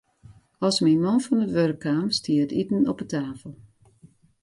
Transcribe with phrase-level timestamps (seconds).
[0.67, 3.53] As myn man fan it wurk kaam, stie it iten op 'e tafel.